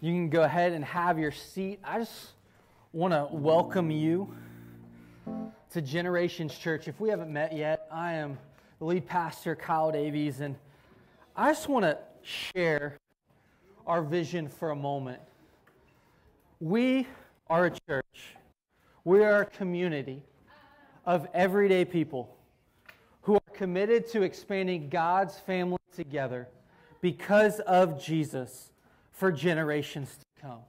[0.00, 1.80] You can go ahead and have your seat.
[1.82, 2.28] I just
[2.92, 4.32] want to welcome you
[5.72, 6.86] to Generations Church.
[6.86, 8.38] If we haven't met yet, I am
[8.78, 10.54] the lead pastor, Kyle Davies, and
[11.34, 12.96] I just want to share
[13.88, 15.20] our vision for a moment.
[16.60, 17.08] We
[17.50, 18.36] are a church,
[19.02, 20.22] we are a community
[21.06, 22.36] of everyday people
[23.22, 26.46] who are committed to expanding God's family together
[27.00, 28.70] because of Jesus
[29.18, 30.60] for generations to come.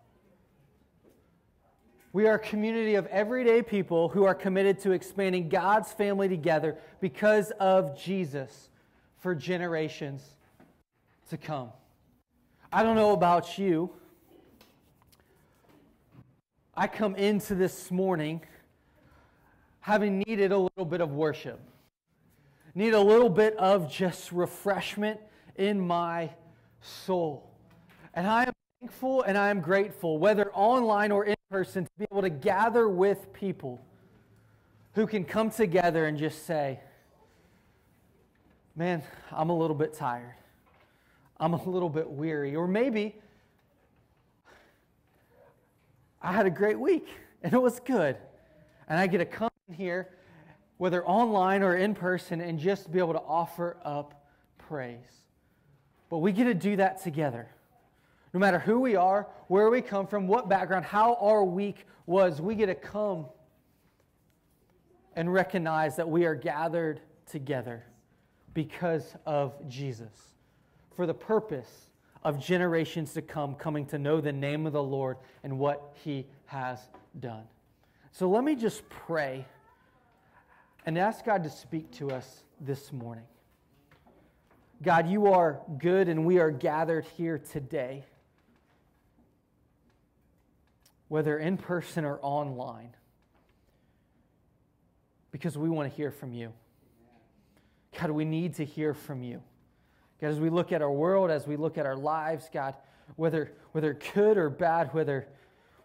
[2.12, 6.76] We are a community of everyday people who are committed to expanding God's family together
[7.00, 8.70] because of Jesus
[9.20, 10.23] for generations
[11.30, 11.70] to come.
[12.73, 13.92] I don't know about you.
[16.76, 18.42] I come into this morning
[19.81, 21.59] having needed a little bit of worship,
[22.73, 25.20] need a little bit of just refreshment
[25.56, 26.31] in my
[26.81, 27.48] soul.
[28.20, 32.06] And I am thankful and I am grateful, whether online or in person, to be
[32.12, 33.80] able to gather with people
[34.94, 36.81] who can come together and just say,
[38.75, 40.36] Man, I'm a little bit tired.
[41.40, 42.58] I'm a little bit weary.
[42.58, 43.16] Or maybe
[46.22, 47.08] I had a great week
[47.42, 48.17] and it was good.
[48.90, 50.09] And I get to come here,
[50.78, 55.23] whether online or in person, and just be able to offer up praise.
[56.09, 57.47] But we get to do that together.
[58.33, 62.41] No matter who we are, where we come from, what background, how our week was,
[62.41, 63.25] we get to come
[65.16, 67.83] and recognize that we are gathered together
[68.53, 70.13] because of Jesus,
[70.95, 71.89] for the purpose
[72.23, 76.27] of generations to come coming to know the name of the Lord and what he
[76.45, 76.80] has
[77.19, 77.44] done.
[78.11, 79.45] So let me just pray
[80.85, 83.25] and ask God to speak to us this morning.
[84.81, 88.05] God, you are good, and we are gathered here today
[91.10, 92.96] whether in person or online,
[95.32, 96.53] because we want to hear from you.
[98.00, 99.42] God, we need to hear from you.
[100.22, 102.75] God, as we look at our world, as we look at our lives, God,
[103.16, 105.28] whether, whether good or bad, whether,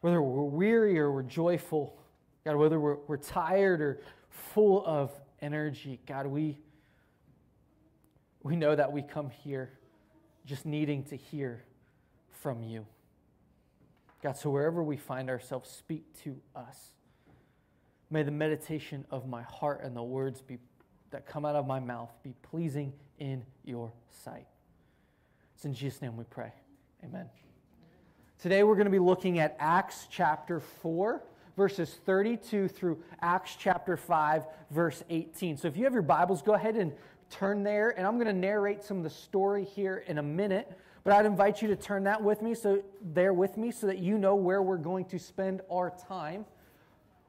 [0.01, 1.99] whether we're weary or we're joyful,
[2.45, 6.59] God, whether we're, we're tired or full of energy, God, we,
[8.43, 9.71] we know that we come here
[10.45, 11.65] just needing to hear
[12.29, 12.87] from you.
[14.25, 16.95] God, so wherever we find ourselves, speak to us.
[18.09, 20.57] May the meditation of my heart and the words be,
[21.11, 23.93] that come out of my mouth be pleasing in your
[24.25, 24.47] sight.
[25.55, 26.51] It's in Jesus' name we pray.
[27.05, 27.27] Amen.
[28.39, 31.23] Today we're going to be looking at Acts chapter 4,
[31.55, 35.59] verses 32 through Acts chapter 5, verse 18.
[35.59, 36.93] So if you have your Bibles, go ahead and
[37.29, 40.73] turn there, and I'm going to narrate some of the story here in a minute.
[41.04, 43.98] But I'd invite you to turn that with me, so there with me, so that
[43.98, 46.47] you know where we're going to spend our time.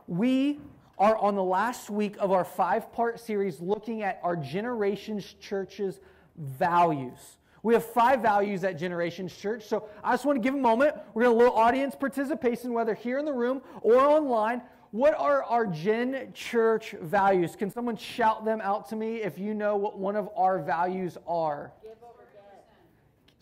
[0.07, 0.61] We
[0.97, 5.99] are on the last week of our five part series looking at our Generations Church's
[6.37, 7.37] values.
[7.63, 9.65] We have five values at Generations Church.
[9.65, 10.95] So I just want to give a moment.
[11.13, 14.61] We're going to little audience participation, whether here in the room or online.
[14.91, 17.57] What are our Gen Church values?
[17.57, 21.17] Can someone shout them out to me if you know what one of our values
[21.27, 21.73] are?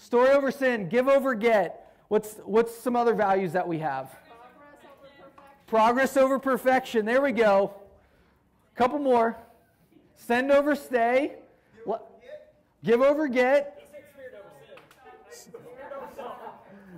[0.03, 1.90] Story over sin, give over get.
[2.09, 4.12] What's, what's some other values that we have?
[4.12, 4.28] Progress
[4.97, 5.66] over perfection.
[5.68, 7.06] Progress over perfection.
[7.06, 7.74] There we go.
[8.75, 9.38] A Couple more.
[10.18, 11.36] Send over stay.
[12.84, 13.80] Give over get.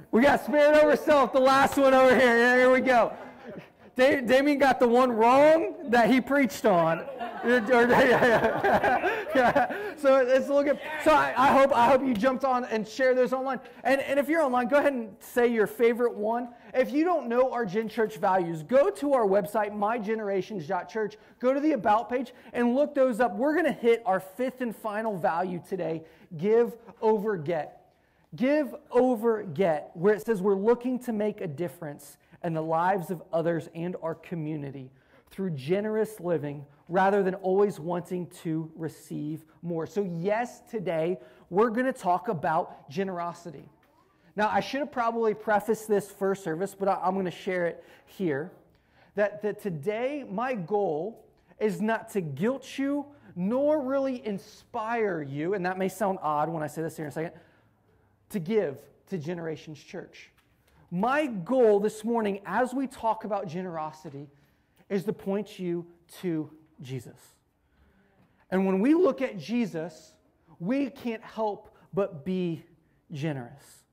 [0.09, 2.57] We got spirit over self, the last one over here.
[2.57, 3.13] Here we go.
[3.95, 7.05] Damien got the one wrong that he preached on.
[9.97, 10.81] so let's look at.
[11.03, 13.59] So I, I, hope I hope you jumped on and share those online.
[13.83, 16.49] And, and if you're online, go ahead and say your favorite one.
[16.73, 21.17] If you don't know our Gen Church values, go to our website, mygenerations.church.
[21.39, 23.35] Go to the About page and look those up.
[23.35, 26.03] We're to hit our fifth and final value today
[26.37, 27.85] give over get.
[28.35, 33.09] Give over get, where it says we're looking to make a difference and the lives
[33.09, 34.91] of others and our community
[35.31, 39.87] through generous living rather than always wanting to receive more.
[39.87, 41.17] So, yes, today
[41.49, 43.67] we're going to talk about generosity.
[44.35, 47.83] Now, I should have probably prefaced this first service, but I'm going to share it
[48.05, 48.51] here.
[49.15, 51.25] That, that today, my goal
[51.59, 56.61] is not to guilt you nor really inspire you, and that may sound odd when
[56.61, 57.31] I say this here in a second,
[58.29, 58.77] to give
[59.09, 60.29] to Generations Church.
[60.95, 64.29] My goal this morning, as we talk about generosity,
[64.87, 65.85] is to point you
[66.21, 66.49] to
[66.81, 67.19] Jesus.
[68.49, 70.13] And when we look at Jesus,
[70.57, 72.63] we can't help but be
[73.11, 73.83] generous.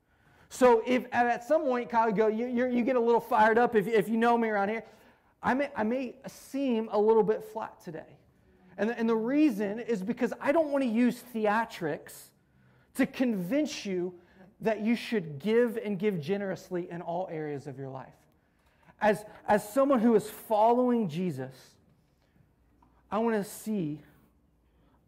[0.47, 3.75] So if at some point, Kyle, you go, you, you get a little fired up
[3.75, 4.85] if, if you know me around here,
[5.41, 8.17] I may, I may seem a little bit flat today.
[8.77, 12.13] And the, and the reason is because I don't want to use theatrics
[12.95, 14.13] to convince you
[14.63, 18.13] that you should give and give generously in all areas of your life.
[19.01, 21.53] As, as someone who is following Jesus,
[23.11, 23.99] I want to see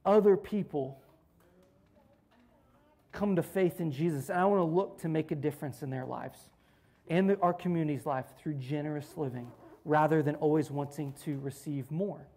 [0.05, 0.99] other people
[3.13, 4.29] come to faith in Jesus.
[4.29, 6.37] And I want to look to make a difference in their lives
[7.07, 9.49] and the, our community's life through generous living
[9.85, 12.27] rather than always wanting to receive more.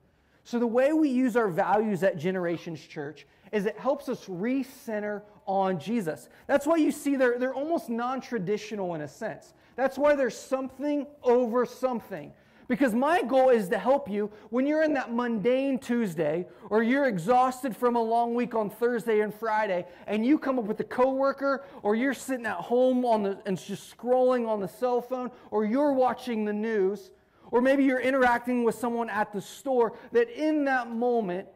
[0.49, 5.21] So, the way we use our values at Generations Church is it helps us recenter
[5.45, 6.31] on Jesus.
[6.47, 9.53] That's why you see they're, they're almost non traditional in a sense.
[9.77, 12.33] That's why there's something over something.
[12.67, 17.09] Because my goal is to help you when you're in that mundane Tuesday or you're
[17.09, 20.85] exhausted from a long week on Thursday and Friday and you come up with a
[20.85, 25.31] coworker or you're sitting at home on the, and just scrolling on the cell phone
[25.51, 27.11] or you're watching the news
[27.51, 31.49] or maybe you're interacting with someone at the store that in that moment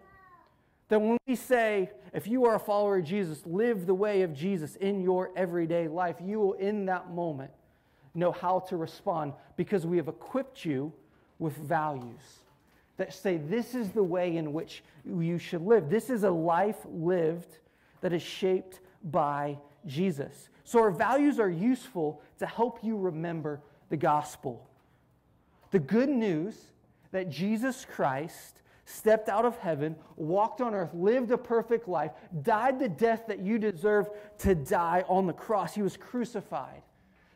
[0.89, 4.35] that when we say if you are a follower of Jesus live the way of
[4.35, 7.51] Jesus in your everyday life you will in that moment
[8.15, 10.93] know how to respond because we have equipped you
[11.39, 12.43] with values
[12.97, 15.89] that say this is the way in which you should live.
[15.89, 17.59] This is a life lived
[18.01, 20.51] that is shaped by Jesus.
[20.65, 24.69] So our values are useful to help you remember the gospel.
[25.73, 26.55] The good news
[27.11, 32.79] that Jesus Christ stepped out of heaven, walked on earth, lived a perfect life, died
[32.79, 34.09] the death that you deserve
[34.39, 35.75] to die on the cross.
[35.75, 36.83] He was crucified.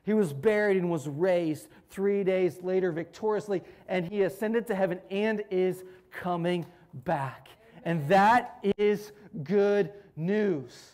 [0.02, 5.00] He was buried and was raised three days later victoriously, and he ascended to heaven
[5.10, 7.48] and is coming back.
[7.84, 9.12] And that is
[9.42, 10.90] good news.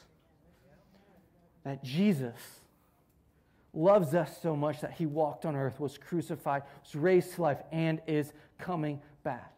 [1.64, 2.36] That Jesus
[3.74, 7.62] loves us so much that he walked on earth, was crucified, was raised to life,
[7.72, 9.52] and is coming back.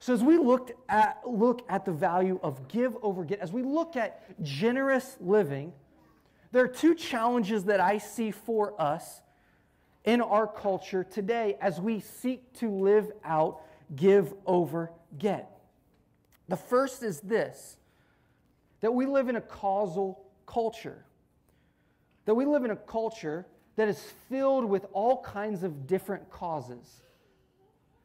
[0.00, 3.62] So as we looked at, look at the value of give over get, as we
[3.62, 5.72] look at generous living,
[6.52, 9.22] there are two challenges that I see for us
[10.04, 13.62] in our culture today as we seek to live out
[13.96, 15.50] give over get.
[16.48, 17.78] The first is this
[18.80, 21.06] that we live in a causal culture.
[22.26, 27.02] That we live in a culture that is filled with all kinds of different causes.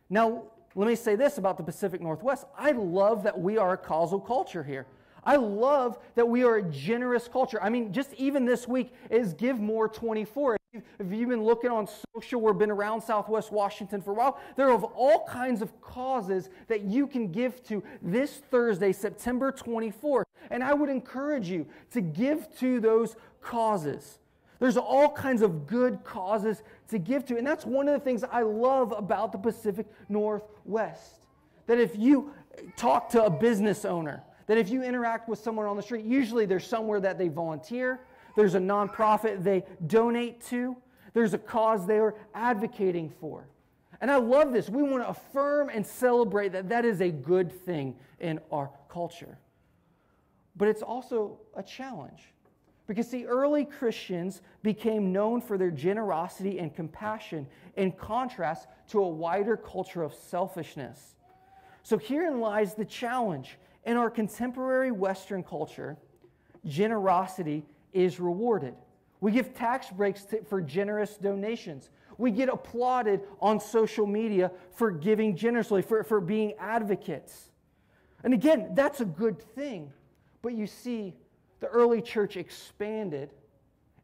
[0.10, 0.44] Now,
[0.75, 2.45] let me say this about the Pacific Northwest.
[2.57, 4.86] I love that we are a causal culture here.
[5.24, 7.62] I love that we are a generous culture.
[7.62, 10.57] I mean, just even this week is Give More 24.
[10.74, 14.69] If you've been looking on social or been around Southwest Washington for a while, there
[14.69, 20.24] are all kinds of causes that you can give to this Thursday, September 24th.
[20.50, 24.19] And I would encourage you to give to those causes.
[24.59, 27.38] There's all kinds of good causes to give to.
[27.38, 31.25] And that's one of the things I love about the Pacific Northwest.
[31.68, 32.33] That if you
[32.75, 36.45] talk to a business owner, that if you interact with someone on the street, usually
[36.45, 38.01] there's somewhere that they volunteer,
[38.35, 40.75] there's a nonprofit they donate to,
[41.13, 43.47] there's a cause they are advocating for.
[44.01, 44.69] And I love this.
[44.69, 49.38] We want to affirm and celebrate that that is a good thing in our culture.
[50.59, 52.21] But it's also a challenge.
[52.85, 57.47] Because the early Christians became known for their generosity and compassion
[57.78, 61.16] in contrast to a wider culture of selfishness.
[61.81, 63.57] So herein lies the challenge.
[63.85, 65.97] In our contemporary Western culture,
[66.66, 67.63] generosity
[67.94, 68.75] is rewarded.
[69.21, 71.89] We give tax breaks to, for generous donations.
[72.18, 77.49] We get applauded on social media for giving generously, for, for being advocates.
[78.23, 79.94] And again, that's a good thing.
[80.42, 81.14] But you see,
[81.60, 83.31] the early church expanded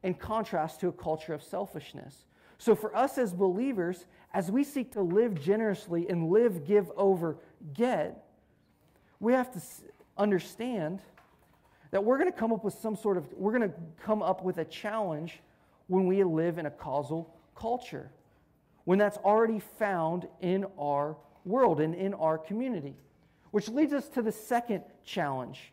[0.04, 2.26] in contrast to a culture of selfishness.
[2.58, 7.38] So, for us as believers, as we seek to live generously and live, give over,
[7.74, 8.26] get,
[9.20, 9.62] we have to
[10.18, 11.02] understand
[11.92, 14.44] that we're going to come up with some sort of, we're going to come up
[14.44, 15.40] with a challenge
[15.88, 18.12] when we live in a causal culture,
[18.86, 21.16] when that's already found in our
[21.46, 22.96] world and in our community.
[23.52, 25.72] Which leads us to the second challenge.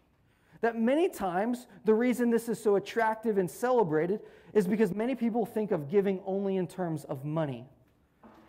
[0.62, 4.21] That many times the reason this is so attractive and celebrated
[4.54, 7.66] is because many people think of giving only in terms of money.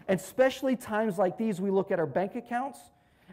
[0.08, 2.80] And especially times like these, we look at our bank accounts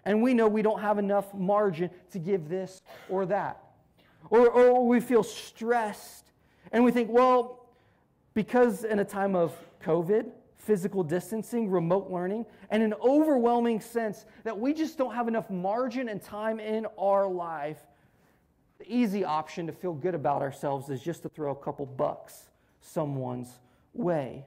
[0.04, 3.62] and we know we don't have enough margin to give this or that.
[4.30, 6.32] Or, or we feel stressed
[6.72, 7.68] and we think, well,
[8.32, 9.52] because in a time of
[9.84, 15.50] COVID, physical distancing, remote learning, and an overwhelming sense that we just don't have enough
[15.50, 17.78] margin and time in our life,
[18.80, 22.48] the easy option to feel good about ourselves is just to throw a couple bucks
[22.80, 23.58] someone's
[23.92, 24.46] way.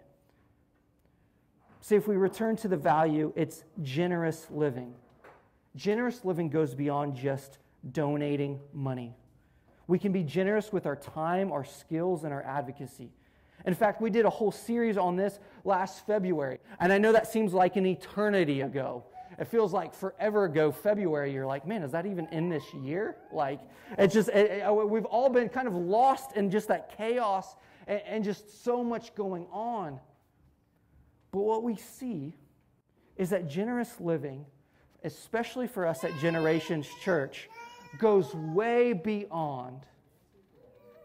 [1.82, 4.96] See, if we return to the value, it's generous living.
[5.76, 7.60] Generous living goes beyond just
[7.92, 9.16] donating money.
[9.86, 13.12] We can be generous with our time, our skills, and our advocacy.
[13.68, 16.58] In fact, we did a whole series on this last February.
[16.80, 19.04] And I know that seems like an eternity ago.
[19.40, 23.18] It feels like forever ago, February, you're like, man, is that even in this year?
[23.32, 23.60] Like,
[23.98, 27.56] it's just, it, it, oh, we've all been kind of lost in just that chaos
[27.88, 30.00] and, and just so much going on.
[31.32, 32.38] But what we see
[33.18, 34.46] is that generous living,
[35.04, 37.50] especially for us at Generations Church,
[38.00, 39.86] goes way beyond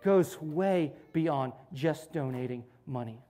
[0.02, 3.20] goes way beyond just donating money.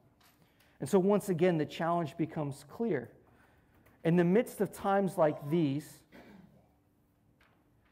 [0.80, 3.10] And so once again the challenge becomes clear.
[4.08, 5.86] In the midst of times like these,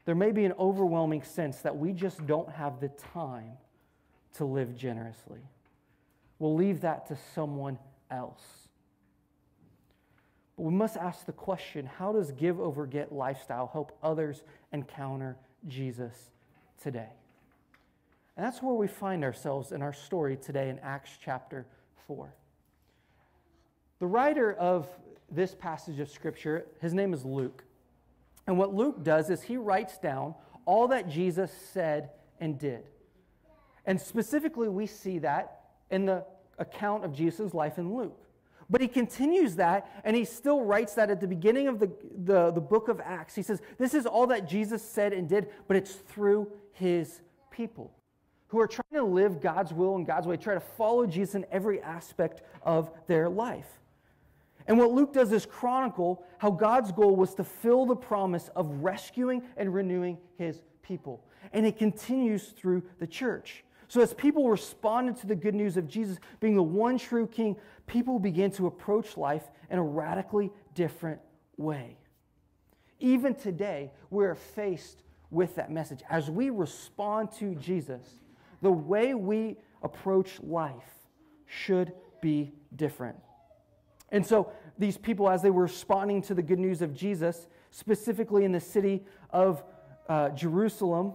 [0.05, 3.51] there may be an overwhelming sense that we just don't have the time
[4.37, 5.41] to live generously.
[6.39, 7.77] We'll leave that to someone
[8.09, 8.41] else.
[10.55, 14.41] But we must ask the question how does give over get lifestyle help others
[14.73, 16.31] encounter Jesus
[16.81, 17.11] today?
[18.35, 21.67] And that's where we find ourselves in our story today in Acts chapter
[22.07, 22.33] 4.
[23.99, 24.87] The writer of
[25.29, 27.63] this passage of Scripture, his name is Luke.
[28.45, 32.83] And what Luke does is he writes down all that Jesus said and did.
[33.85, 36.25] And specifically, we see that in the
[36.57, 38.27] account of Jesus' life in Luke.
[38.69, 41.89] But he continues that, and he still writes that at the beginning of the,
[42.25, 43.33] the, the book of Acts.
[43.33, 47.93] He says, This is all that Jesus said and did, but it's through his people
[48.47, 51.45] who are trying to live God's will and God's way, try to follow Jesus in
[51.51, 53.67] every aspect of their life.
[54.67, 58.69] And what Luke does is chronicle how God's goal was to fill the promise of
[58.83, 61.23] rescuing and renewing his people.
[61.53, 63.63] And it continues through the church.
[63.87, 67.55] So, as people responded to the good news of Jesus being the one true king,
[67.85, 71.21] people began to approach life in a radically different
[71.55, 71.97] way.
[72.99, 76.01] Even today, we're faced with that message.
[76.09, 78.19] As we respond to Jesus,
[78.61, 81.07] the way we approach life
[81.45, 83.17] should be different.
[84.09, 88.45] And so, these people, as they were responding to the good news of Jesus, specifically
[88.45, 89.63] in the city of
[90.07, 91.13] uh, Jerusalem,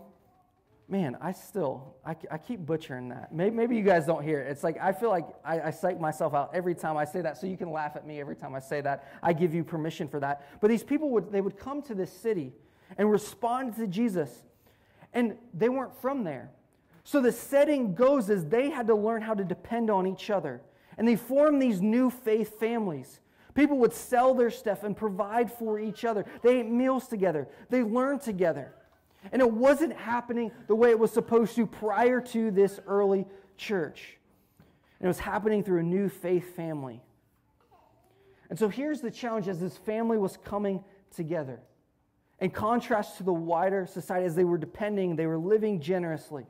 [0.89, 3.33] man, I still, I, I keep butchering that.
[3.33, 4.51] Maybe, maybe, you guys don't hear it.
[4.51, 7.39] It's like, I feel like I, I psych myself out every time I say that,
[7.39, 9.09] so you can laugh at me every time I say that.
[9.23, 10.47] I give you permission for that.
[10.61, 12.53] But these people would, they would come to this city
[12.99, 14.43] and respond to Jesus,
[15.15, 16.51] and they weren't from there.
[17.05, 20.61] So the setting goes as they had to learn how to depend on each other.
[20.99, 23.21] And they formed these new faith families.
[23.55, 26.25] People would sell their stuff and provide for each other.
[26.43, 28.75] They ate meals together, they learned together.
[29.31, 33.25] And it wasn't happening the way it was supposed to prior to this early
[33.57, 34.19] church.
[34.99, 37.01] And it was happening through a new faith family.
[38.51, 40.83] And so here's the challenge as this family was coming
[41.15, 41.61] together.
[42.41, 46.47] In contrast to the wider society, as they were depending, they were living generously.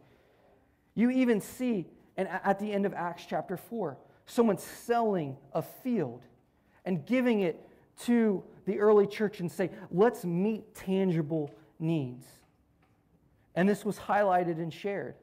[0.94, 3.96] You even see and at the end of Acts chapter 4
[4.32, 6.22] someone selling a field
[6.84, 7.68] and giving it
[8.04, 12.26] to the early church and say, let's meet tangible needs.
[13.54, 15.14] And this was highlighted and shared.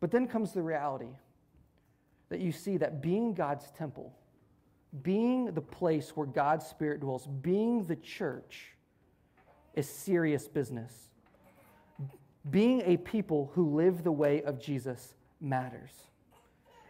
[0.00, 1.16] But then comes the reality
[2.28, 4.12] that you see that being God's temple,
[5.02, 8.74] being the place where God's Spirit dwells, being the church,
[9.74, 11.08] is serious business
[12.50, 15.90] being a people who live the way of Jesus matters.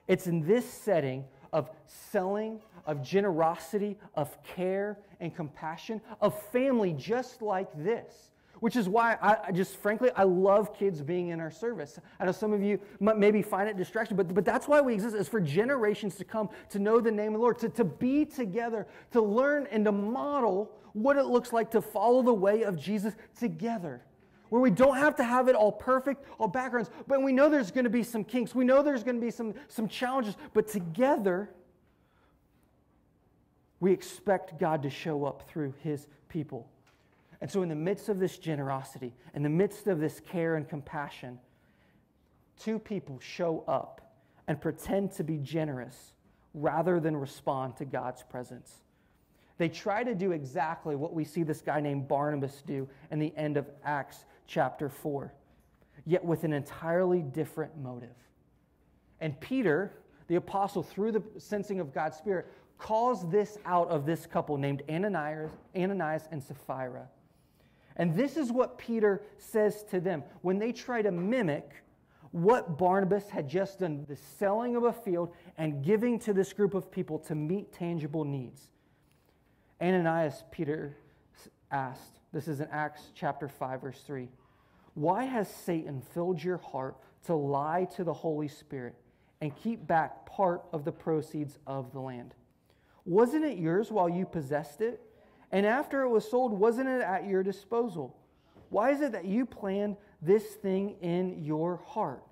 [0.07, 7.43] It's in this setting of selling, of generosity, of care and compassion, of family just
[7.43, 8.31] like this.
[8.61, 12.01] Which is why I just frankly, I love kids being in our service.
[12.19, 15.15] I know some of you maybe find it distraction, but, but that's why we exist,
[15.15, 18.25] is for generations to come to know the name of the Lord, to, to be
[18.25, 22.77] together, to learn and to model what it looks like to follow the way of
[22.77, 24.03] Jesus together
[24.49, 27.71] where we don't have to have it all perfect, all backgrounds, but we know there's
[27.71, 28.55] going to be some kinks.
[28.55, 31.51] We know there's going to be some, some challenges, but together,
[33.81, 36.69] we expect God to show up through his people.
[37.41, 40.69] And so, in the midst of this generosity, in the midst of this care and
[40.69, 41.39] compassion,
[42.59, 44.13] two people show up
[44.49, 46.13] and pretend to be generous
[46.55, 48.83] rather than respond to God's presence.
[49.59, 53.33] They try to do exactly what we see this guy named Barnabas do in the
[53.37, 55.33] end of Acts chapter 4,
[56.05, 58.17] yet with an entirely different motive.
[59.21, 59.93] And Peter,
[60.27, 62.47] the apostle, through the sensing of God's Spirit,
[62.79, 67.09] calls this out of this couple named Ananias, Ananias and Sapphira.
[67.97, 71.71] And this is what Peter says to them when they try to mimic
[72.31, 76.75] what Barnabas had just done the selling of a field and giving to this group
[76.75, 78.71] of people to meet tangible needs.
[79.81, 80.97] Ananias, Peter
[81.71, 84.29] asked, this is in Acts chapter 5, verse 3.
[84.99, 88.97] Why has Satan filled your heart to lie to the Holy Spirit
[89.41, 92.35] and keep back part of the proceeds of the land?
[93.05, 95.01] Wasn't it yours while you possessed it?
[95.53, 98.17] And after it was sold, wasn't it at your disposal?
[98.71, 102.25] Why is it that you planned this thing in your heart?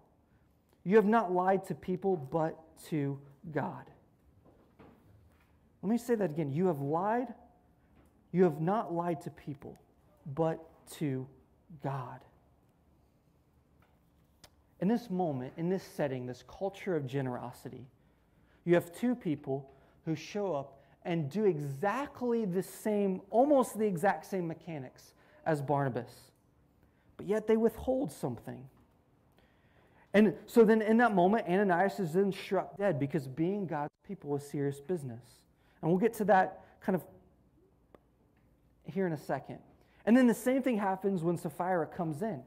[0.83, 2.59] You have not lied to people, but
[2.89, 3.17] to
[3.53, 3.85] God.
[5.83, 6.51] Let me say that again.
[6.51, 7.29] You have lied.
[8.33, 9.79] You have not lied to people,
[10.35, 11.29] but to
[11.81, 12.23] God.
[14.81, 17.87] In this moment, in this setting, this culture of generosity,
[18.65, 19.71] you have two people
[20.05, 25.15] who show up and do exactly the same, almost the exact same mechanics
[25.47, 26.13] as Barnabas.
[27.17, 28.69] But yet they withhold something.
[30.13, 34.35] And so then in that moment, Ananias is then struck dead because being God's people
[34.37, 35.23] is serious business.
[35.81, 37.05] And we'll get to that kind of
[38.85, 39.59] here in a second.
[40.05, 42.43] And then the same thing happens when Sapphira comes in.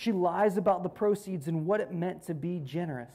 [0.00, 3.14] She lies about the proceeds and what it meant to be generous.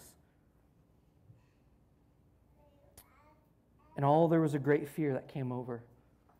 [3.96, 5.82] And all there was a great fear that came over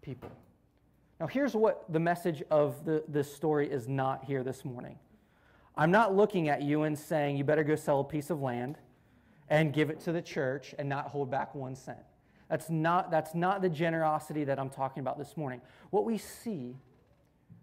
[0.04, 0.30] people.
[1.20, 5.00] Now, here's what the message of the, this story is not here this morning.
[5.76, 8.78] I'm not looking at you and saying you better go sell a piece of land
[9.50, 11.98] and give it to the church and not hold back one cent.
[12.52, 15.62] That's not, that's not the generosity that I'm talking about this morning.
[15.90, 16.76] What we see,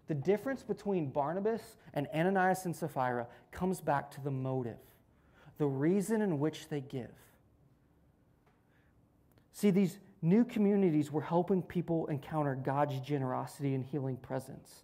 [0.07, 4.77] the difference between Barnabas and Ananias and Sapphira comes back to the motive,
[5.57, 7.11] the reason in which they give.
[9.53, 14.83] See, these new communities were helping people encounter God's generosity and healing presence.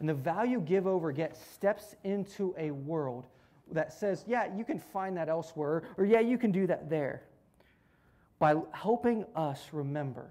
[0.00, 3.26] And the value give over get steps into a world
[3.72, 7.22] that says, yeah, you can find that elsewhere, or yeah, you can do that there.
[8.38, 10.30] By helping us remember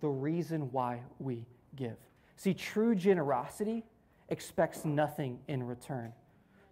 [0.00, 1.96] the reason why we give.
[2.36, 3.84] See, true generosity
[4.28, 6.12] expects nothing in return.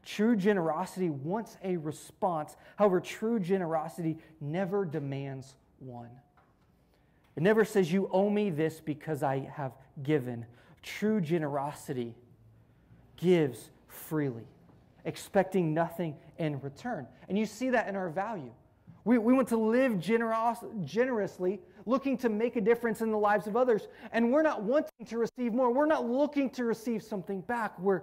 [0.04, 2.56] True generosity wants a response.
[2.76, 6.10] However, true generosity never demands one.
[7.36, 9.72] It never says, You owe me this because I have
[10.02, 10.44] given.
[10.82, 12.14] True generosity
[13.16, 14.46] gives freely,
[15.04, 17.06] expecting nothing in return.
[17.28, 18.52] And you see that in our value.
[19.04, 23.46] We, we want to live generos, generously, looking to make a difference in the lives
[23.46, 23.88] of others.
[24.12, 25.72] And we're not wanting to receive more.
[25.72, 27.78] We're not looking to receive something back.
[27.78, 28.02] We're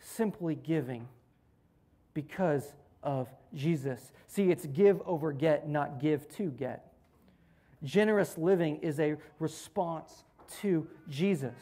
[0.00, 1.06] simply giving
[2.14, 4.12] because of Jesus.
[4.26, 6.92] See, it's give over get, not give to get.
[7.84, 10.24] Generous living is a response
[10.62, 11.54] to Jesus.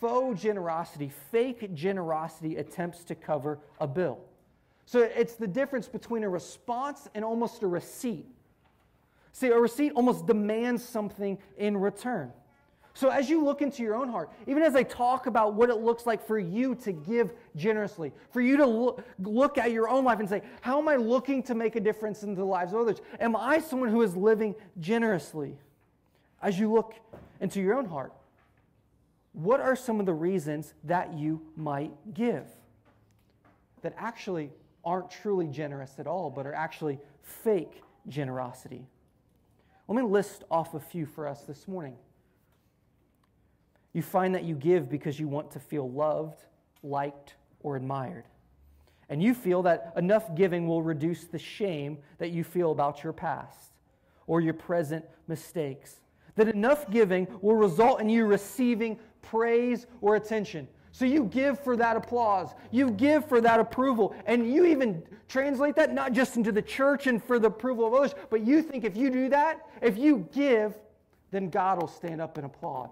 [0.00, 4.18] Faux generosity, fake generosity attempts to cover a bill.
[4.88, 8.24] So it's the difference between a response and almost a receipt.
[9.32, 12.32] See, a receipt almost demands something in return.
[12.94, 15.74] So, as you look into your own heart, even as I talk about what it
[15.74, 20.06] looks like for you to give generously, for you to look, look at your own
[20.06, 22.80] life and say, How am I looking to make a difference in the lives of
[22.80, 23.02] others?
[23.20, 25.58] Am I someone who is living generously?
[26.40, 26.94] As you look
[27.42, 28.14] into your own heart,
[29.34, 32.46] what are some of the reasons that you might give
[33.82, 34.50] that actually
[34.88, 38.86] aren't truly generous at all, but are actually fake generosity?
[39.86, 41.94] Let me list off a few for us this morning.
[43.92, 46.38] You find that you give because you want to feel loved,
[46.82, 48.24] liked, or admired.
[49.10, 53.12] And you feel that enough giving will reduce the shame that you feel about your
[53.12, 53.72] past
[54.26, 56.00] or your present mistakes.
[56.36, 60.66] That enough giving will result in you receiving praise or attention.
[60.92, 65.76] So you give for that applause, you give for that approval, and you even translate
[65.76, 68.84] that not just into the church and for the approval of others, but you think
[68.84, 70.74] if you do that, if you give,
[71.30, 72.90] then God will stand up and applaud.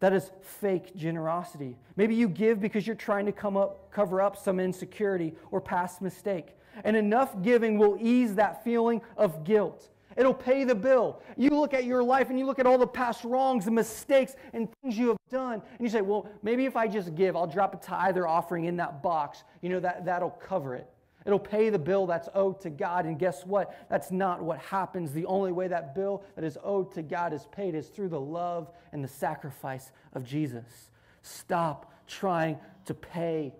[0.00, 1.76] That is fake generosity.
[1.94, 6.02] Maybe you give because you're trying to come up, cover up some insecurity or past
[6.02, 6.56] mistake.
[6.82, 9.90] And enough giving will ease that feeling of guilt.
[10.16, 11.20] It'll pay the bill.
[11.36, 14.34] You look at your life and you look at all the past wrongs and mistakes
[14.52, 17.46] and things you have done, and you say, well, maybe if I just give, I'll
[17.46, 19.44] drop a tithe or offering in that box.
[19.60, 20.88] You know, that, that'll cover it.
[21.24, 23.06] It'll pay the bill that's owed to God.
[23.06, 23.86] And guess what?
[23.88, 25.12] That's not what happens.
[25.12, 28.20] The only way that bill that is owed to God is paid is through the
[28.20, 30.90] love and the sacrifice of Jesus.
[31.22, 33.54] Stop trying to pay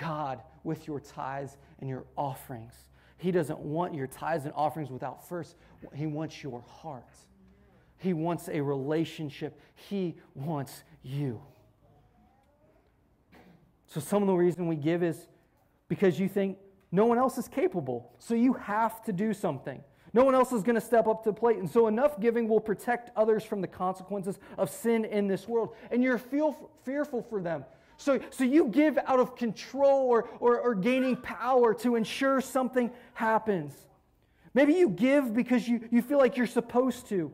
[0.00, 2.74] God with your tithes and your offerings.
[3.18, 5.56] He doesn't want your tithes and offerings without first,
[5.94, 7.04] He wants your heart.
[7.98, 9.58] He wants a relationship.
[9.74, 11.40] He wants you.
[13.86, 15.28] So, some of the reason we give is
[15.88, 16.58] because you think
[16.92, 18.12] no one else is capable.
[18.18, 19.82] So, you have to do something.
[20.12, 21.58] No one else is going to step up to the plate.
[21.58, 25.74] And so, enough giving will protect others from the consequences of sin in this world.
[25.90, 27.64] And you're feel, fearful for them.
[27.96, 32.90] So, so you give out of control or, or, or gaining power to ensure something
[33.14, 33.74] happens.
[34.54, 37.32] Maybe you give because you, you feel like you're supposed to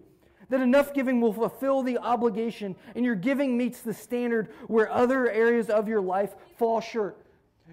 [0.52, 5.30] that enough giving will fulfill the obligation, and your giving meets the standard where other
[5.30, 7.24] areas of your life fall short.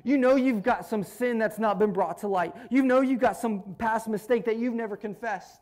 [0.05, 2.53] You know you've got some sin that's not been brought to light.
[2.69, 5.59] You know you've got some past mistake that you've never confessed.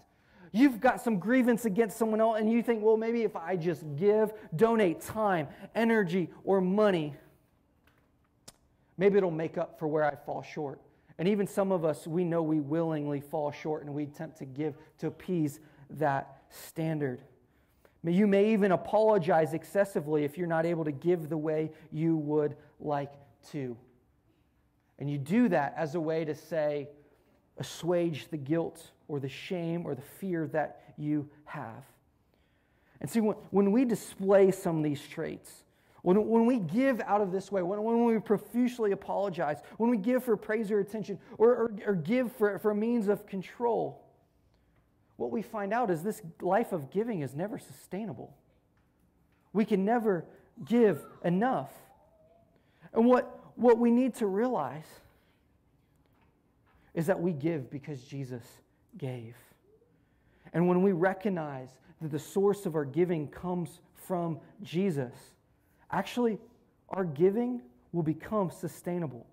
[0.57, 3.83] You've got some grievance against someone else, and you think, well, maybe if I just
[3.95, 7.13] give, donate time, energy, or money,
[8.97, 10.81] maybe it'll make up for where I fall short.
[11.19, 14.45] And even some of us, we know we willingly fall short and we attempt to
[14.45, 15.59] give to appease
[15.91, 17.21] that standard.
[18.03, 22.55] You may even apologize excessively if you're not able to give the way you would
[22.79, 23.11] like
[23.51, 23.77] to.
[24.97, 26.87] And you do that as a way to say,
[27.57, 31.85] assuage the guilt or the shame or the fear that you have.
[32.99, 35.63] And see, when, when we display some of these traits,
[36.01, 39.97] when, when we give out of this way, when, when we profusely apologize, when we
[39.97, 44.03] give for praise or attention, or, or, or give for, for means of control,
[45.17, 48.35] what we find out is this life of giving is never sustainable.
[49.51, 50.25] We can never
[50.63, 51.71] give enough.
[52.93, 54.87] And what, what we need to realize
[56.93, 58.43] is that we give because Jesus
[58.97, 59.35] gave.
[60.53, 61.69] And when we recognize
[62.01, 65.13] that the source of our giving comes from Jesus,
[65.91, 66.37] actually,
[66.89, 69.25] our giving will become sustainable.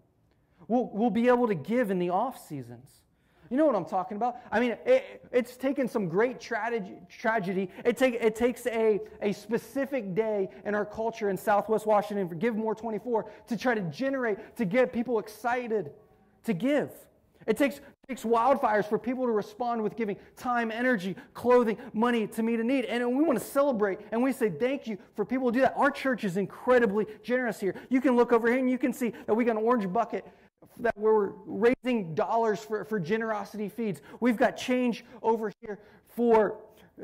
[0.69, 2.89] We'll, we'll be able to give in the off seasons.
[3.51, 4.39] You know what I'm talking about?
[4.51, 6.95] I mean, it, it's taken some great tragedy.
[7.09, 7.71] tragedy.
[7.85, 12.35] It, take, it takes a, a specific day in our culture in Southwest Washington for
[12.35, 15.93] Give More 24 to try to generate, to get people excited
[16.45, 16.91] to give.
[17.47, 22.43] It takes, takes wildfires for people to respond with giving time, energy, clothing, money to
[22.43, 22.85] meet a need.
[22.85, 25.75] And we want to celebrate and we say thank you for people to do that.
[25.77, 27.75] Our church is incredibly generous here.
[27.89, 30.27] You can look over here and you can see that we got an orange bucket
[30.81, 34.01] that we're raising dollars for, for generosity feeds.
[34.21, 36.59] We've got change over here for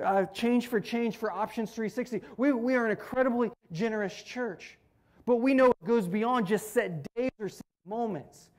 [0.05, 2.23] uh, change for change for Options 360.
[2.37, 4.79] We, we are an incredibly generous church.
[5.27, 8.51] But we know it goes beyond just set days or set moments.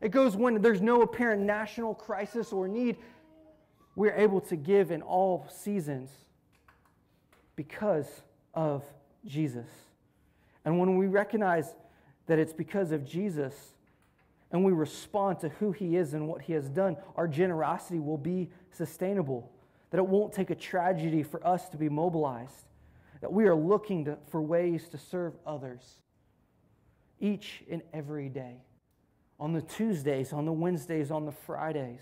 [0.00, 2.96] It goes when there's no apparent national crisis or need.
[3.96, 6.10] We're able to give in all seasons
[7.56, 8.22] because
[8.54, 8.84] of
[9.26, 9.66] Jesus.
[10.64, 11.74] And when we recognize
[12.26, 13.54] that it's because of Jesus,
[14.50, 18.18] and we respond to who He is and what He has done, our generosity will
[18.18, 19.50] be sustainable.
[19.90, 22.66] That it won't take a tragedy for us to be mobilized.
[23.20, 25.82] That we are looking to, for ways to serve others
[27.20, 28.58] each and every day.
[29.40, 32.00] On the Tuesdays, on the Wednesdays, on the Fridays.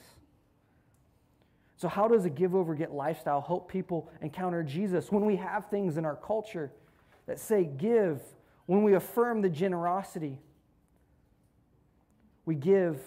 [1.76, 5.68] So, how does a give over get lifestyle help people encounter Jesus when we have
[5.68, 6.72] things in our culture
[7.26, 8.22] that say give,
[8.64, 10.38] when we affirm the generosity?
[12.46, 13.00] we give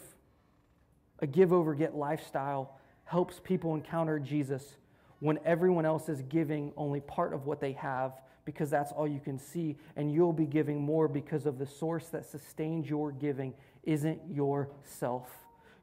[1.19, 4.75] a give over get lifestyle helps people encounter Jesus
[5.19, 9.19] when everyone else is giving only part of what they have because that's all you
[9.19, 13.53] can see and you'll be giving more because of the source that sustains your giving
[13.83, 15.29] isn't yourself.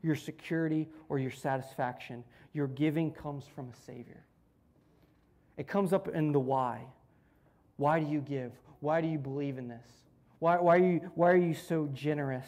[0.03, 2.23] Your security or your satisfaction
[2.57, 4.25] your giving comes from a savior.
[5.59, 6.87] It comes up in the why.
[7.77, 8.53] Why do you give?
[8.81, 9.87] Why do you believe in this?
[10.39, 12.47] Why, why, are, you, why are you so generous?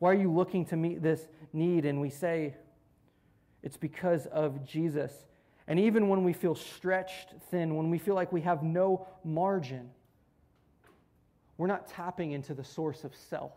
[0.00, 1.86] Why are you looking to meet this need?
[1.86, 2.54] And we say,
[3.62, 5.12] it's because of Jesus.
[5.66, 9.88] And even when we feel stretched thin, when we feel like we have no margin,
[11.56, 13.52] we're not tapping into the source of self,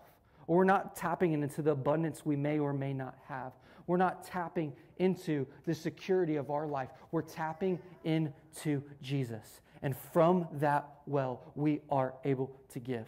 [0.48, 3.54] or we're not tapping into the abundance we may or may not have.
[3.88, 6.90] We're not tapping into the security of our life.
[7.12, 9.62] We're tapping into Jesus.
[9.82, 13.08] And from that well, we are able to give.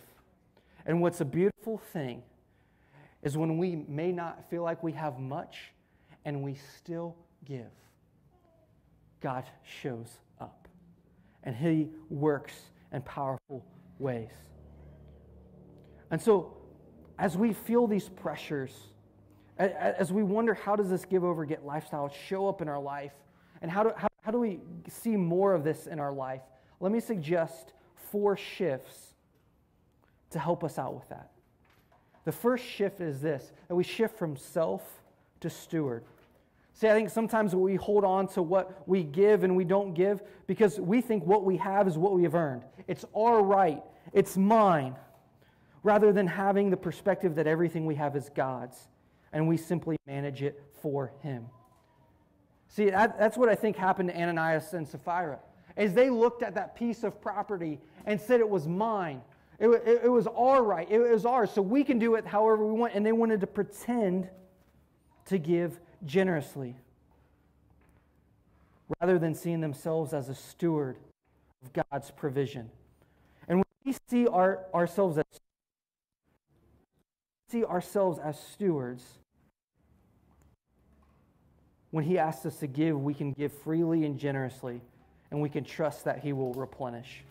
[0.86, 2.22] And what's a beautiful thing
[3.24, 5.74] is when we may not feel like we have much
[6.26, 7.72] and we still give.
[9.22, 9.46] God
[9.82, 10.08] shows
[10.40, 10.68] up
[11.44, 12.54] and He works
[12.92, 13.66] in powerful
[14.00, 14.32] ways.
[16.12, 16.57] And so,
[17.18, 18.72] as we feel these pressures,
[19.58, 23.14] as we wonder how does this give over get lifestyle show up in our life,
[23.62, 26.42] and how do, how, how do we see more of this in our life,
[26.80, 27.74] let me suggest
[28.12, 29.16] four shifts
[30.30, 31.32] to help us out with that.
[32.26, 34.84] The first shift is this that we shift from self
[35.40, 36.04] to steward.
[36.74, 40.22] See, I think sometimes we hold on to what we give and we don't give
[40.46, 42.64] because we think what we have is what we have earned.
[42.88, 43.82] It's our right,
[44.14, 44.96] it's mine.
[45.88, 48.78] Rather than having the perspective that everything we have is God's
[49.32, 51.46] and we simply manage it for Him.
[52.68, 55.40] See, that, that's what I think happened to Ananias and Sapphira.
[55.78, 59.22] As they looked at that piece of property and said it was mine,
[59.60, 62.66] it, it, it was our right, it was ours, so we can do it however
[62.66, 62.94] we want.
[62.94, 64.28] And they wanted to pretend
[65.28, 66.76] to give generously
[69.00, 70.98] rather than seeing themselves as a steward
[71.64, 72.70] of God's provision.
[73.48, 75.24] And when we see our, ourselves as
[77.50, 79.04] see ourselves as stewards,
[81.92, 84.82] when He asks us to give, we can give freely and generously,
[85.32, 87.24] and we can trust that He will replenish.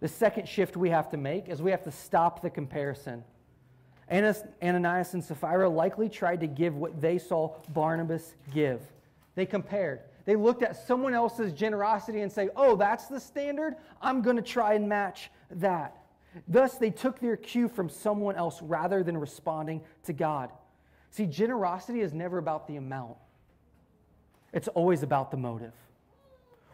[0.00, 3.24] The second shift we have to make is we have to stop the comparison.
[4.10, 8.82] Ananias and Sapphira likely tried to give what they saw Barnabas give.
[9.34, 10.00] They compared.
[10.26, 13.76] They looked at someone else's generosity and say, "Oh, that's the standard.
[14.02, 16.03] I'm going to try and match that."
[16.48, 20.50] Thus, they took their cue from someone else rather than responding to God.
[21.10, 23.16] See, generosity is never about the amount.
[24.52, 25.72] It's always about the motive.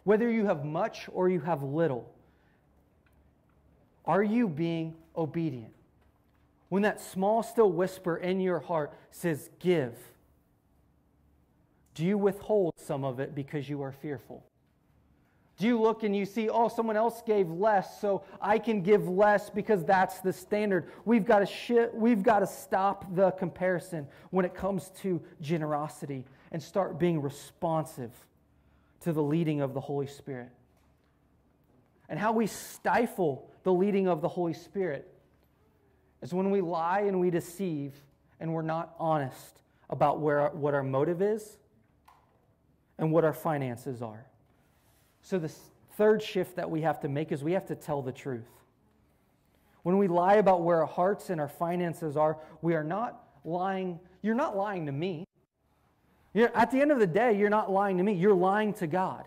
[0.05, 2.11] Whether you have much or you have little,
[4.05, 5.73] are you being obedient?
[6.69, 9.95] When that small, still whisper in your heart says, Give,
[11.95, 14.45] do you withhold some of it because you are fearful?
[15.61, 19.07] Do you look and you see, oh, someone else gave less, so I can give
[19.07, 20.91] less because that's the standard?
[21.05, 26.25] We've got to sh- we've got to stop the comparison when it comes to generosity
[26.51, 28.11] and start being responsive
[29.01, 30.49] to the leading of the Holy Spirit.
[32.09, 35.13] And how we stifle the leading of the Holy Spirit
[36.23, 37.93] is when we lie and we deceive
[38.41, 41.59] and we're not honest about where, what our motive is
[42.97, 44.25] and what our finances are.
[45.23, 45.53] So, the
[45.97, 48.49] third shift that we have to make is we have to tell the truth.
[49.83, 53.99] When we lie about where our hearts and our finances are, we are not lying.
[54.23, 55.25] You're not lying to me.
[56.35, 58.13] You're, at the end of the day, you're not lying to me.
[58.13, 59.25] You're lying to God.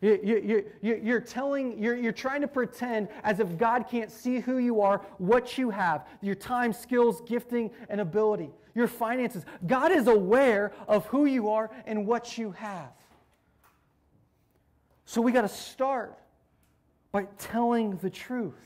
[0.00, 4.58] You, you, are telling, you're, you're trying to pretend as if God can't see who
[4.58, 9.44] you are, what you have, your time, skills, gifting, and ability, your finances.
[9.66, 12.92] God is aware of who you are and what you have.
[15.08, 16.18] So we got to start
[17.12, 18.60] by telling the truth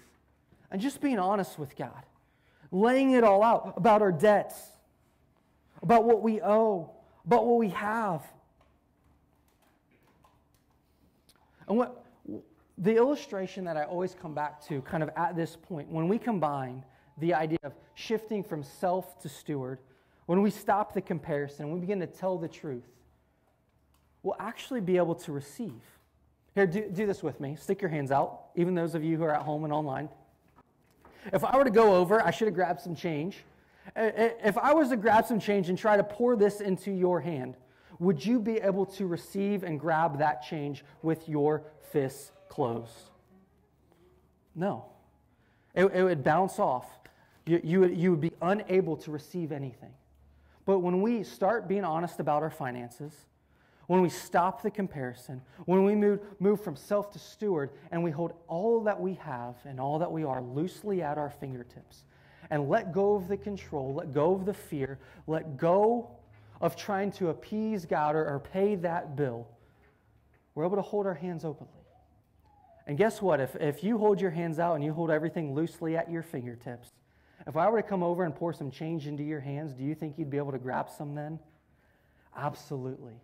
[0.73, 2.05] and just being honest with God,
[2.73, 4.57] laying it all out about our debts,
[5.83, 6.91] about what we owe,
[7.25, 8.25] about what we have.
[11.69, 12.05] And what
[12.77, 16.19] the illustration that I always come back to, kind of at this point, when we
[16.19, 16.85] combine
[17.19, 19.79] the idea of shifting from self to steward,
[20.27, 22.91] when we stop the comparison, we begin to tell the truth,
[24.25, 25.81] we'll actually be able to receive.
[26.55, 27.57] Here, do, do this with me.
[27.57, 30.09] Stick your hands out, even those of you who are at home and online.
[31.33, 33.39] If I were to go over, I should have grabbed some change.
[33.97, 37.57] If I was to grab some change and try to pour this into your hand,
[37.99, 43.11] would you be able to receive and grab that change with your fists closed?
[44.55, 44.87] No.
[45.75, 46.87] It, it would bounce off.
[47.47, 49.93] You, you, you would be unable to receive anything.
[50.65, 53.13] But when we start being honest about our finances,
[53.93, 58.11] when we stop the comparison, when we move, move from self to steward, and we
[58.11, 62.05] hold all that we have and all that we are loosely at our fingertips,
[62.49, 66.11] and let go of the control, let go of the fear, let go
[66.63, 69.47] of trying to appease God or, or pay that bill,
[70.55, 71.85] we're able to hold our hands openly.
[72.87, 73.41] And guess what?
[73.41, 76.89] If, if you hold your hands out and you hold everything loosely at your fingertips,
[77.47, 79.95] if I were to come over and pour some change into your hands, do you
[79.95, 81.39] think you'd be able to grab some then?
[82.35, 83.21] Absolutely.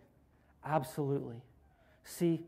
[0.65, 1.41] Absolutely.
[2.03, 2.41] See,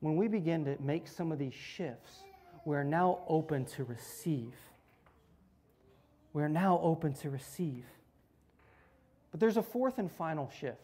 [0.00, 2.22] when we begin to make some of these shifts,
[2.64, 4.54] we're now open to receive.
[6.32, 7.84] We're now open to receive.
[9.30, 10.78] But there's a fourth and final shift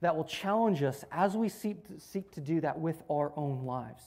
[0.00, 3.64] that will challenge us as we seek to, seek to do that with our own
[3.64, 4.02] lives.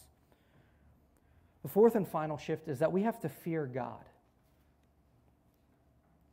[1.61, 4.03] The fourth and final shift is that we have to fear God.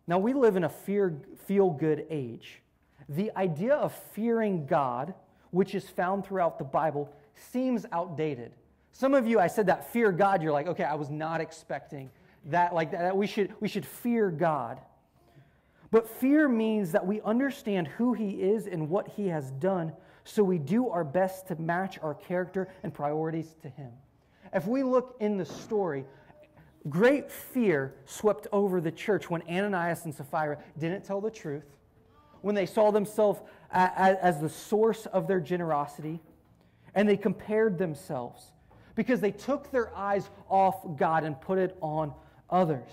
[0.07, 1.15] Now, we live in a fear,
[1.47, 2.63] feel good age.
[3.09, 5.15] The idea of fearing God
[5.51, 8.53] which is found throughout the Bible, seems outdated.
[8.93, 12.11] Some of you, I said that fear God, you're like, okay, I was not expecting
[12.47, 14.81] that, like that, we should, we should fear God.
[15.91, 19.93] But fear means that we understand who He is and what He has done,
[20.25, 23.91] so we do our best to match our character and priorities to Him.
[24.53, 26.05] If we look in the story,
[26.89, 31.65] great fear swept over the church when Ananias and Sapphira didn't tell the truth,
[32.43, 33.41] when they saw themselves
[33.73, 36.21] as the source of their generosity,
[36.95, 38.43] and they compared themselves
[38.95, 42.13] because they took their eyes off God and put it on
[42.51, 42.91] others.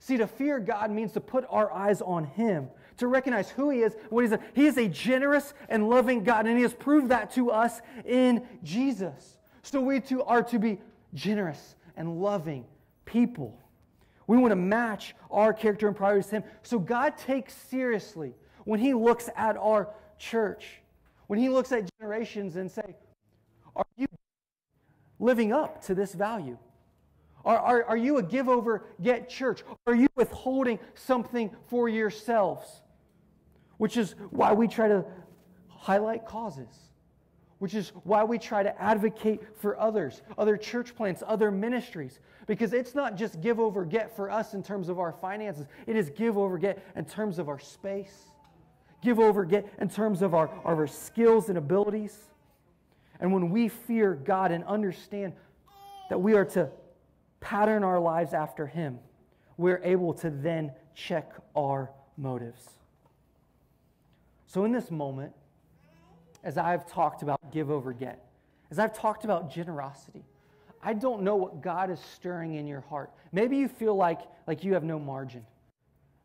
[0.00, 3.82] See, to fear God means to put our eyes on Him, to recognize who He
[3.82, 4.38] is, what He's.
[4.54, 8.46] He is a generous and loving God, and He has proved that to us in
[8.62, 9.38] Jesus.
[9.62, 10.78] So we too are to be
[11.14, 12.64] generous and loving
[13.04, 13.58] people.
[14.26, 16.44] We want to match our character and priorities to Him.
[16.62, 18.34] So God takes seriously
[18.66, 20.82] when He looks at our church,
[21.28, 22.96] when He looks at generations and say,
[23.74, 24.06] "Are you
[25.18, 26.58] living up to this value?"
[27.46, 29.62] Are, are, are you a give over, get church?
[29.86, 32.82] Are you withholding something for yourselves?
[33.76, 35.04] Which is why we try to
[35.68, 36.66] highlight causes,
[37.60, 42.18] which is why we try to advocate for others, other church plants, other ministries.
[42.48, 45.94] Because it's not just give over, get for us in terms of our finances, it
[45.94, 48.24] is give over, get in terms of our space,
[49.02, 52.16] give over, get in terms of our, our skills and abilities.
[53.20, 55.32] And when we fear God and understand
[56.10, 56.70] that we are to
[57.40, 58.98] pattern our lives after Him,
[59.56, 62.62] we're able to then check our motives.
[64.46, 65.32] So, in this moment,
[66.44, 68.24] as I've talked about give over get,
[68.70, 70.24] as I've talked about generosity,
[70.82, 73.10] I don't know what God is stirring in your heart.
[73.32, 75.44] Maybe you feel like, like you have no margin.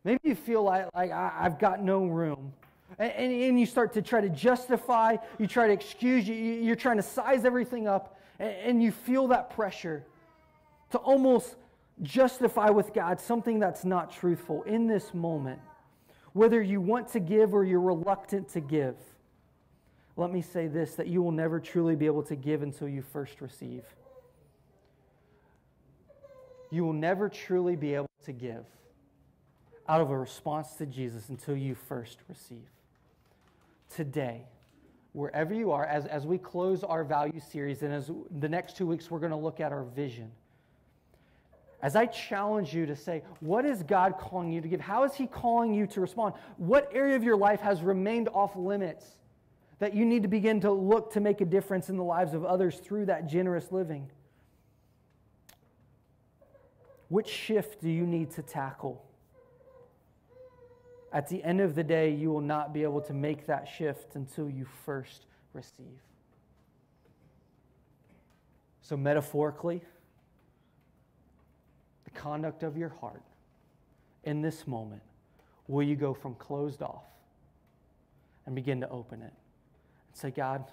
[0.03, 2.53] Maybe you feel like, like I, have got no room.
[2.99, 6.75] And, and, and, you start to try to justify, you try to excuse, you, you're
[6.75, 10.03] trying to size everything up, and, and you feel that pressure
[10.91, 11.55] to almost
[12.01, 15.59] justify with God something that's not truthful in this moment,
[16.33, 18.95] whether you want to give or you're reluctant to give.
[20.17, 23.01] Let me say this that you will never truly be able to give until you
[23.01, 23.83] first receive.
[26.69, 28.65] You will never truly be able to give
[29.87, 32.69] out of a response to Jesus until you first receive.
[33.95, 34.45] Today,
[35.13, 38.87] wherever you are, as, as we close our value series, and as the next two
[38.87, 40.31] weeks we're going to look at our vision
[41.81, 44.79] as I challenge you to say, what is God calling you to give?
[44.79, 46.35] How is He calling you to respond?
[46.57, 49.05] What area of your life has remained off limits
[49.79, 52.45] that you need to begin to look to make a difference in the lives of
[52.45, 54.09] others through that generous living?
[57.09, 59.03] Which shift do you need to tackle?
[61.13, 64.15] At the end of the day, you will not be able to make that shift
[64.15, 65.99] until you first receive.
[68.81, 69.81] So, metaphorically,
[72.05, 73.23] the conduct of your heart
[74.23, 75.01] in this moment,
[75.67, 77.03] will you go from closed off
[78.45, 80.65] and begin to open it and say, God,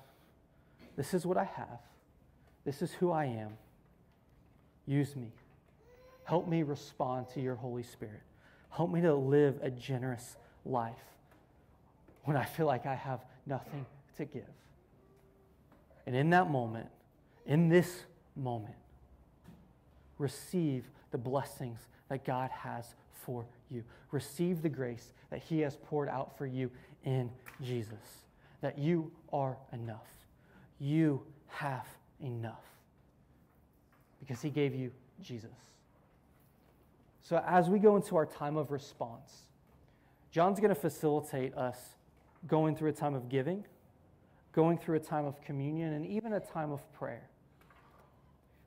[0.97, 1.81] this is what I have,
[2.65, 3.57] this is who I am.
[4.87, 5.33] Use me.
[6.25, 8.23] Help me respond to your Holy Spirit.
[8.71, 10.95] Help me to live a generous life
[12.25, 14.45] when I feel like I have nothing to give.
[16.07, 16.89] And in that moment,
[17.47, 18.05] in this
[18.37, 18.75] moment,
[20.19, 23.85] receive the blessings that God has for you.
[24.11, 26.71] Receive the grace that He has poured out for you
[27.05, 27.31] in
[27.63, 28.25] Jesus.
[28.61, 30.09] That you are enough.
[30.79, 31.87] You have
[32.21, 32.65] enough.
[34.21, 34.91] Because He gave you
[35.23, 35.51] Jesus.
[37.29, 39.43] So, as we go into our time of response,
[40.31, 41.77] John's going to facilitate us
[42.47, 43.67] going through a time of giving,
[44.55, 47.29] going through a time of communion, and even a time of prayer.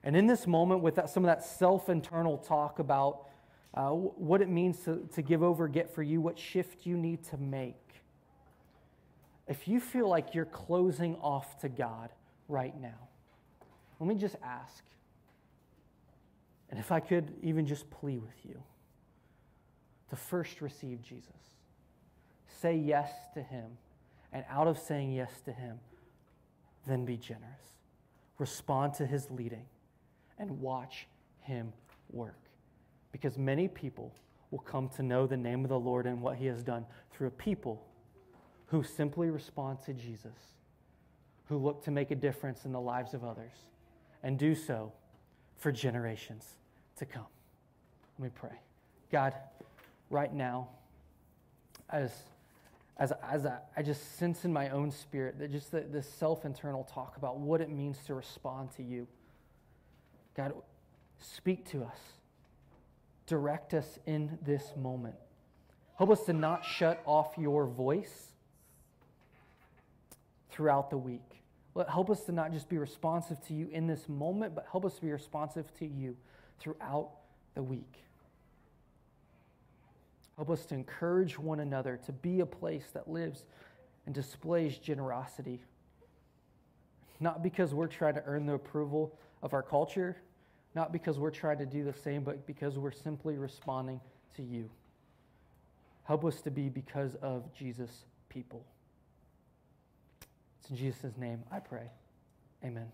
[0.04, 3.30] And in this moment, with that, some of that self internal talk about
[3.74, 7.24] uh, what it means to, to give over, get for you, what shift you need
[7.30, 7.96] to make,
[9.48, 12.12] if you feel like you're closing off to God
[12.48, 13.08] right now,
[14.00, 14.84] let me just ask,
[16.72, 18.62] and if I could even just plea with you
[20.10, 21.28] to first receive Jesus,
[22.48, 23.78] say yes to Him,
[24.34, 25.80] and out of saying yes to Him,
[26.88, 27.76] then be generous.
[28.40, 29.66] Respond to His leading
[30.42, 31.08] and watch
[31.42, 31.72] him
[32.12, 32.40] work.
[33.12, 34.14] Because many people
[34.50, 37.28] will come to know the name of the Lord and what he has done through
[37.28, 37.86] a people
[38.66, 40.56] who simply respond to Jesus,
[41.46, 43.54] who look to make a difference in the lives of others,
[44.24, 44.92] and do so
[45.58, 46.56] for generations
[47.02, 47.26] to come.
[48.20, 48.58] Let me pray.
[49.12, 49.34] God,
[50.10, 50.70] right now,
[51.90, 52.12] as
[52.98, 56.46] as, as I, I, just sense in my own spirit that just the, this self
[56.46, 59.08] internal talk about what it means to respond to you.
[60.38, 60.54] God,
[61.20, 61.98] speak to us.
[63.26, 65.16] Direct us in this moment.
[65.98, 68.34] Help us to not shut off your voice
[70.52, 71.42] throughout the week.
[71.90, 74.94] Help us to not just be responsive to you in this moment, but help us
[74.96, 76.16] to be responsive to you
[76.62, 77.10] throughout
[77.56, 78.04] the week.
[80.38, 83.46] Help us to encourage one another to be a place that lives
[84.06, 85.60] and displays generosity.
[87.20, 90.18] Not because we're trying to earn the approval of our culture,
[90.74, 94.00] not because we're trying to do the same, but because we're simply responding
[94.36, 94.70] to you.
[96.04, 98.66] Help us to be because of Jesus' people.
[100.62, 101.90] It's in Jesus' name I pray.
[102.64, 102.92] Amen.